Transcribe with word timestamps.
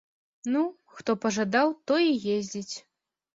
Ну, 0.53 0.61
хто 0.99 1.15
пажадаў, 1.25 1.75
той 1.93 2.03
і 2.13 2.17
ездзіць. 2.39 2.75